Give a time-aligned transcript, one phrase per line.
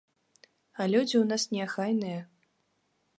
[0.81, 2.21] А людзі ў нас неахайныя.